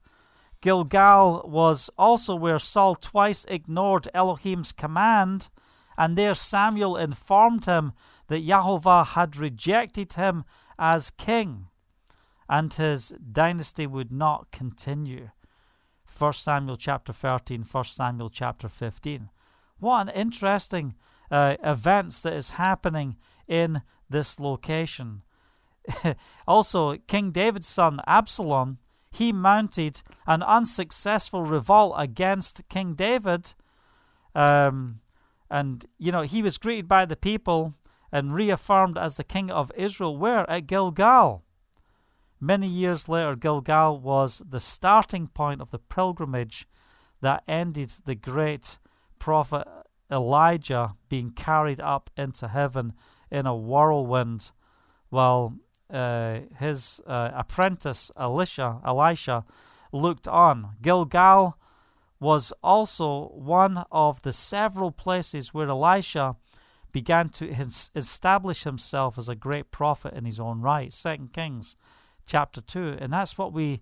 [0.62, 5.50] Gilgal was also where Saul twice ignored Elohim's command,
[5.98, 7.92] and there Samuel informed him
[8.28, 10.44] that Yahovah had rejected him
[10.78, 11.68] as king,
[12.48, 15.28] and his dynasty would not continue.
[16.16, 19.30] 1 Samuel chapter 13, 1 Samuel chapter 15.
[19.78, 20.94] What an interesting
[21.30, 23.16] uh, events that is happening
[23.46, 25.22] in this location.
[26.46, 28.78] also, King David's son Absalom
[29.10, 33.54] he mounted an unsuccessful revolt against King David.
[34.34, 35.00] Um,
[35.50, 37.74] and, you know, he was greeted by the people
[38.12, 40.16] and reaffirmed as the king of Israel.
[40.16, 40.48] Where?
[40.50, 41.42] At Gilgal.
[42.40, 46.66] Many years later, Gilgal was the starting point of the pilgrimage
[47.20, 48.78] that ended the great
[49.18, 49.66] prophet
[50.10, 52.92] Elijah being carried up into heaven
[53.30, 54.52] in a whirlwind
[55.10, 55.54] while
[55.90, 59.44] uh, his uh, apprentice Elisha, Elisha
[59.92, 60.76] looked on.
[60.82, 61.56] Gilgal
[62.20, 66.36] was also one of the several places where Elisha
[66.92, 67.48] began to
[67.94, 70.92] establish himself as a great prophet in his own right.
[70.92, 71.76] Second Kings
[72.28, 72.98] chapter 2.
[73.00, 73.80] And that's what we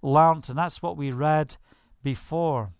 [0.00, 1.56] learnt and that's what we read
[2.02, 2.70] before.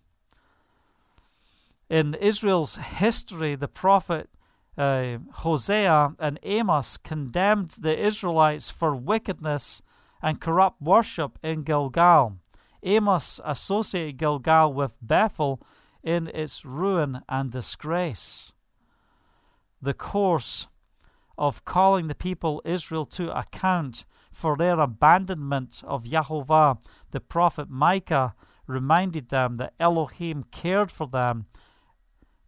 [1.89, 4.29] In Israel's history, the prophet
[4.77, 9.81] uh, Hosea and Amos condemned the Israelites for wickedness
[10.21, 12.37] and corrupt worship in Gilgal.
[12.83, 15.61] Amos associated Gilgal with Bethel
[16.01, 18.53] in its ruin and disgrace.
[19.81, 20.67] The course
[21.37, 28.33] of calling the people Israel to account for their abandonment of Yahovah, the prophet Micah
[28.67, 31.45] reminded them that Elohim cared for them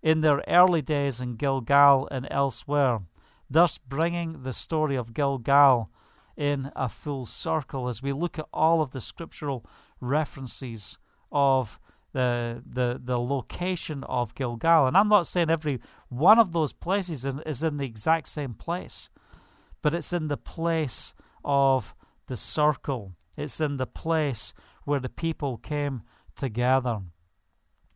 [0.02, 3.02] in their early days in Gilgal and elsewhere,
[3.50, 5.90] thus bringing the story of Gilgal
[6.38, 9.66] in a full circle as we look at all of the scriptural
[10.00, 10.98] references
[11.32, 11.80] of
[12.14, 14.88] the, the, the location of Gilgal.
[14.88, 18.54] And I'm not saying every one of those places is, is in the exact same
[18.54, 19.10] place,
[19.82, 21.96] but it's in the place of
[22.28, 23.14] the circle.
[23.38, 24.54] It's in the place
[24.86, 26.04] where the people came
[26.36, 27.02] together.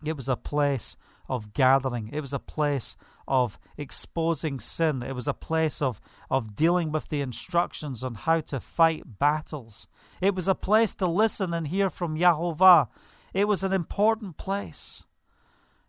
[0.06, 2.10] It was a place of gathering.
[2.12, 2.96] It was a place
[3.28, 5.02] of exposing sin.
[5.02, 9.88] It was a place of, of dealing with the instructions on how to fight battles.
[10.22, 12.88] It was a place to listen and hear from Yahovah.
[13.34, 15.06] It was an important place.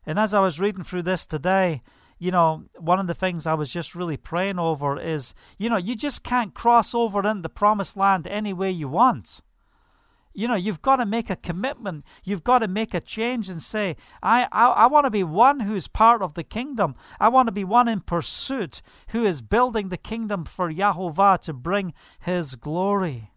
[0.07, 1.83] And as I was reading through this today,
[2.19, 5.77] you know, one of the things I was just really praying over is, you know,
[5.77, 9.41] you just can't cross over into the promised land any way you want.
[10.33, 12.05] You know, you've got to make a commitment.
[12.23, 15.61] You've got to make a change and say, I, I, I want to be one
[15.61, 16.95] who's part of the kingdom.
[17.19, 21.55] I want to be one in pursuit who is building the kingdom for Yahovah to
[21.55, 23.31] bring his glory.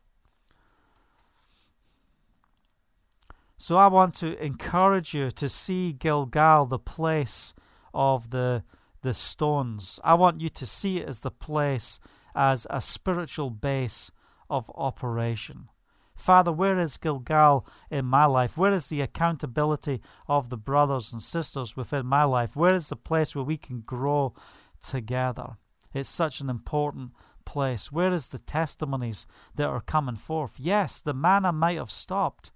[3.57, 7.53] So I want to encourage you to see Gilgal, the place
[7.93, 8.63] of the,
[9.01, 9.99] the stones.
[10.03, 11.99] I want you to see it as the place,
[12.35, 14.11] as a spiritual base
[14.49, 15.69] of operation.
[16.15, 18.57] Father, where is Gilgal in my life?
[18.57, 22.57] Where is the accountability of the brothers and sisters within my life?
[22.57, 24.33] Where is the place where we can grow
[24.81, 25.55] together?
[25.93, 27.11] It's such an important
[27.45, 27.89] place.
[27.89, 30.59] Where is the testimonies that are coming forth?
[30.59, 32.51] Yes, the manna might have stopped,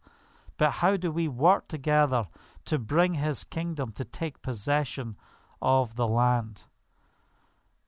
[0.58, 2.26] but how do we work together
[2.65, 5.15] to bring his kingdom to take possession
[5.62, 6.63] of the land?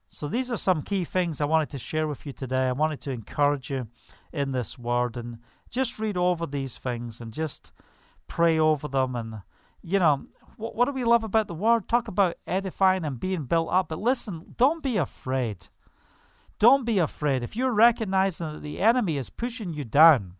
[0.07, 2.67] So, these are some key things I wanted to share with you today.
[2.67, 3.87] I wanted to encourage you
[4.31, 5.17] in this word.
[5.17, 5.39] And
[5.69, 7.73] just read over these things and just
[8.27, 9.15] pray over them.
[9.15, 9.41] And,
[9.81, 10.27] you know,
[10.57, 11.87] what, what do we love about the Word?
[11.87, 13.89] Talk about edifying and being built up.
[13.89, 15.67] But listen, don't be afraid.
[16.59, 17.43] Don't be afraid.
[17.43, 20.35] If you're recognizing that the enemy is pushing you down,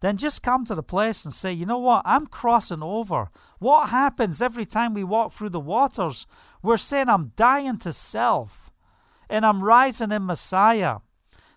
[0.00, 3.30] then just come to the place and say, you know what, I'm crossing over.
[3.58, 6.26] What happens every time we walk through the waters?
[6.62, 8.70] We're saying, I'm dying to self
[9.28, 10.98] and I'm rising in Messiah.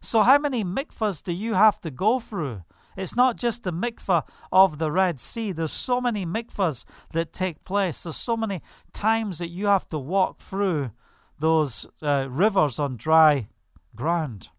[0.01, 2.63] So, how many mikvahs do you have to go through
[2.97, 5.51] It's not just the mikvah of the Red Sea.
[5.51, 8.03] There's so many mikvahs that take place.
[8.03, 8.61] There's so many
[8.93, 10.91] times that you have to walk through
[11.39, 13.47] those uh, rivers on dry
[13.95, 14.49] ground.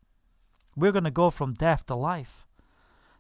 [0.77, 2.47] We're going to go from death to life.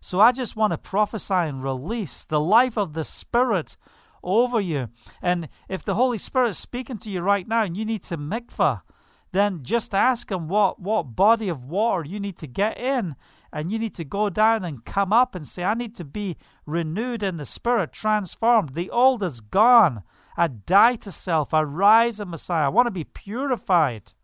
[0.02, 3.76] So I just want to prophesy and release the life of the Spirit
[4.22, 4.88] over you.
[5.22, 8.82] And if the Holy Spirit's speaking to you right now and you need to mikvah,
[9.30, 13.14] then just ask Him what, what body of water you need to get in.
[13.52, 16.36] And you need to go down and come up and say, I need to be
[16.66, 18.70] renewed in the Spirit, transformed.
[18.70, 20.02] The old is gone.
[20.36, 21.54] I die to self.
[21.54, 22.66] I rise in Messiah.
[22.66, 24.14] I want to be purified.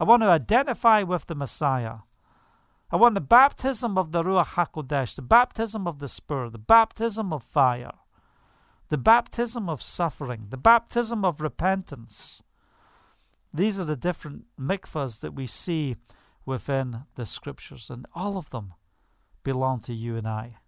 [0.00, 1.98] I want to identify with the Messiah.
[2.94, 7.32] I want the baptism of the Ruach HaKodesh, the baptism of the Spirit, the baptism
[7.32, 7.90] of fire,
[8.88, 12.44] the baptism of suffering, the baptism of repentance.
[13.52, 15.96] These are the different mikvahs that we see
[16.46, 18.74] within the scriptures, and all of them
[19.42, 20.58] belong to you and I.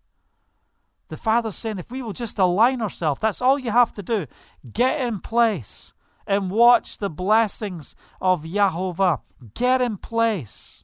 [1.07, 4.27] The Father's saying, if we will just align ourselves, that's all you have to do.
[4.72, 5.95] Get in place
[6.27, 9.20] and watch the blessings of Yahovah.
[9.55, 10.83] Get in place.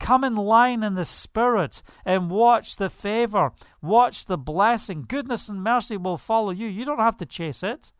[0.00, 5.04] Come in line in the Spirit and watch the favor, watch the blessing.
[5.06, 6.66] Goodness and mercy will follow you.
[6.66, 7.92] You don't have to chase it,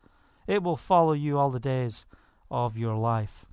[0.47, 2.05] it will follow you all the days
[2.49, 3.45] of your life.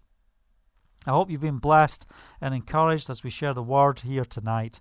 [1.07, 2.07] I hope you've been blessed
[2.41, 4.81] and encouraged as we share the word here tonight.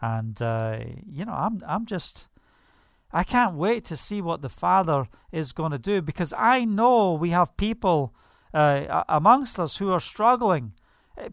[0.00, 2.28] And, uh, you know, I'm, I'm just.
[3.12, 7.14] I can't wait to see what the Father is going to do because I know
[7.14, 8.12] we have people
[8.52, 10.74] uh, amongst us who are struggling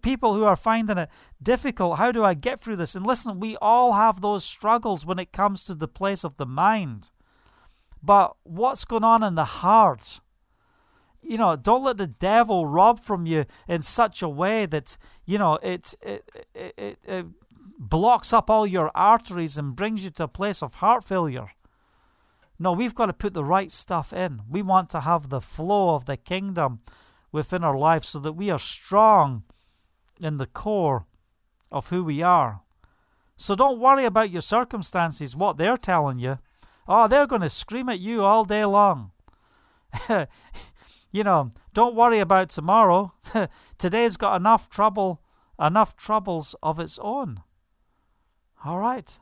[0.01, 1.09] people who are finding it
[1.41, 1.97] difficult.
[1.97, 2.95] How do I get through this?
[2.95, 6.45] And listen, we all have those struggles when it comes to the place of the
[6.45, 7.11] mind.
[8.01, 10.19] But what's going on in the heart?
[11.21, 15.37] You know, don't let the devil rob from you in such a way that, you
[15.37, 17.25] know, it, it, it, it,
[17.79, 21.51] blocks up all your arteries and brings you to a place of heart failure.
[22.59, 24.41] No, we've got to put the right stuff in.
[24.49, 26.81] We want to have the flow of the kingdom
[27.31, 29.43] within our life so that we are strong
[30.23, 31.05] in the core
[31.71, 32.61] of who we are.
[33.35, 36.39] So don't worry about your circumstances, what they're telling you.
[36.87, 39.11] Oh, they're going to scream at you all day long.
[41.11, 43.13] you know, don't worry about tomorrow.
[43.77, 45.21] Today's got enough trouble,
[45.59, 47.41] enough troubles of its own.
[48.63, 49.17] All right.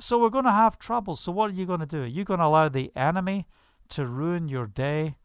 [0.00, 1.14] So we're going to have trouble.
[1.14, 2.02] So what are you going to do?
[2.02, 3.46] Are you going to allow the enemy
[3.90, 5.16] to ruin your day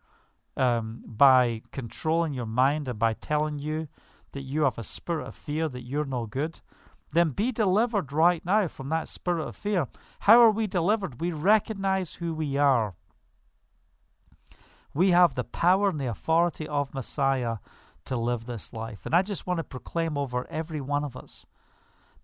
[0.58, 3.88] um, by controlling your mind and by telling you
[4.34, 6.60] that you have a spirit of fear that you're no good,
[7.14, 9.88] then be delivered right now from that spirit of fear.
[10.22, 11.22] How are we delivered?
[11.22, 12.96] We recognize who we are.
[14.94, 17.58] We have the power and the authority of Messiah
[18.06, 19.06] to live this life.
[19.06, 21.46] And I just want to proclaim over every one of us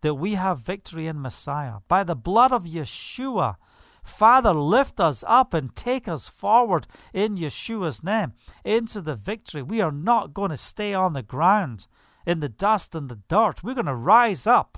[0.02, 1.78] that we have victory in Messiah.
[1.88, 3.56] By the blood of Yeshua,
[4.04, 8.34] Father, lift us up and take us forward in Yeshua's name
[8.64, 9.62] into the victory.
[9.62, 11.88] We are not going to stay on the ground
[12.26, 13.64] in the dust and the dirt.
[13.64, 14.78] We're going to rise up.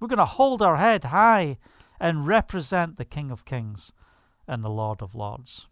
[0.00, 1.58] We're going to hold our head high
[2.00, 3.92] and represent the King of Kings
[4.46, 5.66] and the Lord of Lords.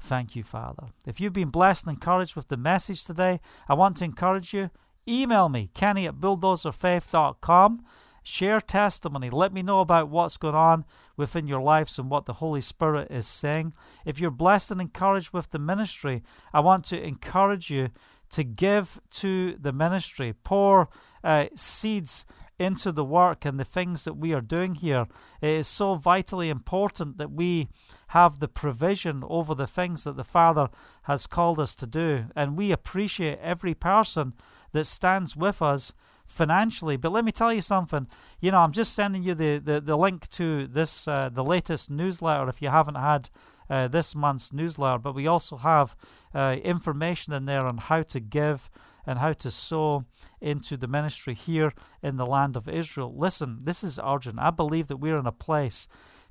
[0.00, 0.88] Thank you, Father.
[1.06, 4.70] If you've been blessed and encouraged with the message today, I want to encourage you.
[5.08, 7.84] Email me, kenny at bulldozerfaith.com.
[8.22, 9.28] Share testimony.
[9.28, 10.86] Let me know about what's going on
[11.16, 13.74] within your lives and what the Holy Spirit is saying.
[14.06, 17.90] If you're blessed and encouraged with the ministry, I want to encourage you
[18.34, 20.88] to give to the ministry, pour
[21.22, 22.26] uh, seeds
[22.58, 25.06] into the work and the things that we are doing here.
[25.40, 27.68] It is so vitally important that we
[28.08, 30.68] have the provision over the things that the Father
[31.02, 32.26] has called us to do.
[32.34, 34.34] And we appreciate every person
[34.72, 35.92] that stands with us
[36.26, 36.96] financially.
[36.96, 38.08] But let me tell you something.
[38.40, 41.90] You know, I'm just sending you the, the, the link to this, uh, the latest
[41.90, 43.30] newsletter if you haven't had
[43.70, 45.96] uh, this month's newsletter, but we also have
[46.34, 48.70] uh, information in there on how to give
[49.06, 50.04] and how to sow
[50.40, 53.14] into the ministry here in the land of Israel.
[53.16, 54.38] Listen, this is urgent.
[54.38, 55.88] I believe that we're in a place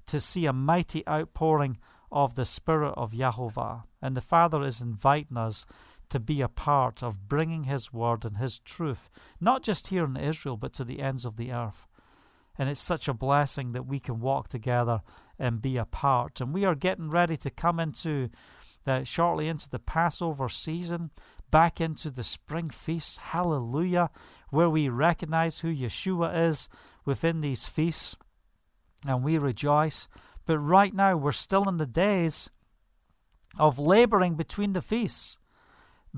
[0.07, 1.77] to see a mighty outpouring
[2.11, 5.65] of the Spirit of Yahovah, and the Father is inviting us
[6.09, 9.09] to be a part of bringing His word and His truth,
[9.41, 11.87] not just here in Israel, but to the ends of the earth.
[12.57, 15.01] And it's such a blessing that we can walk together
[15.39, 16.41] and be a part.
[16.41, 18.29] And we are getting ready to come into
[18.85, 21.11] uh, shortly into the Passover season,
[21.51, 23.17] back into the spring feasts.
[23.17, 24.09] Hallelujah.
[24.49, 26.69] Where we recognize who Yeshua is
[27.05, 28.17] within these feasts
[29.07, 30.07] and we rejoice.
[30.45, 32.49] But right now, we're still in the days
[33.57, 35.37] of laboring between the feasts,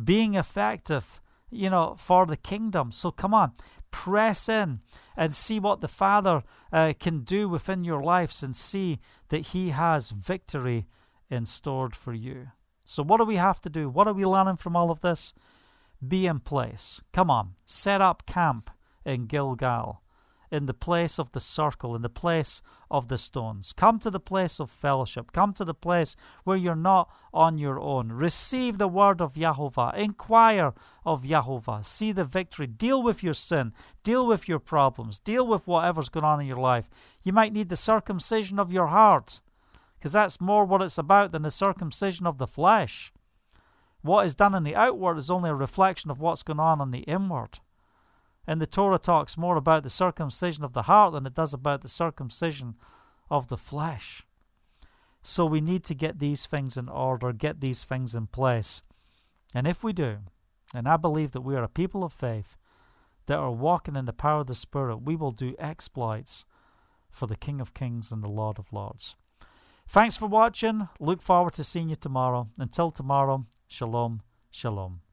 [0.01, 2.91] being effective, you know, for the kingdom.
[2.91, 3.53] So come on,
[3.95, 4.81] press in
[5.15, 6.43] and see what the Father
[6.73, 10.85] uh, can do within your lives and see that He has victory
[11.29, 12.49] in stored for you.
[12.83, 13.89] So, what do we have to do?
[13.89, 15.33] What are we learning from all of this?
[16.05, 17.01] Be in place.
[17.13, 18.69] Come on, set up camp
[19.05, 20.01] in Gilgal
[20.55, 23.73] in the place of the circle, in the place of the stones.
[23.73, 25.31] Come to the place of fellowship.
[25.31, 28.11] Come to the place where you're not on your own.
[28.11, 29.93] Receive the word of Jehovah.
[29.95, 30.73] Inquire
[31.05, 31.83] of Jehovah.
[31.83, 32.67] See the victory.
[32.67, 33.73] Deal with your sin.
[34.03, 35.19] Deal with your problems.
[35.19, 36.89] Deal with whatever's going on in your life.
[37.21, 39.41] You might need the circumcision of your heart
[39.97, 43.11] because that's more what it's about than the circumcision of the flesh.
[44.01, 46.91] What is done in the outward is only a reflection of what's going on in
[46.91, 47.59] the inward.
[48.47, 51.81] And the Torah talks more about the circumcision of the heart than it does about
[51.81, 52.75] the circumcision
[53.29, 54.23] of the flesh.
[55.21, 58.83] So we need to get these things in order, get these things in place.
[59.55, 60.17] And if we do,
[60.73, 62.57] and I believe that we are a people of faith
[63.25, 66.45] that are walking in the power of the Spirit, we will do exploits
[67.09, 69.15] for the King of Kings and the Lord of Lords.
[69.87, 70.89] Thanks for watching.
[70.99, 72.49] Look forward to seeing you tomorrow.
[72.57, 74.21] Until tomorrow, shalom,
[74.51, 75.04] shalom.